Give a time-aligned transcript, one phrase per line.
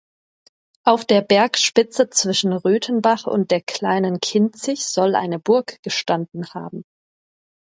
[0.83, 6.85] Auf der Bergspitze zwischen Rötenbach und der Kleinen Kinzig soll eine Burg gestanden haben.